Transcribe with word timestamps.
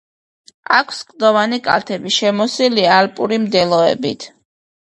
აქვს 0.77 1.01
კლდოვანი 1.11 1.59
კალთები, 1.67 2.13
შემოსილია 2.17 2.97
ალპური 3.03 3.41
მდელოებით. 3.45 4.31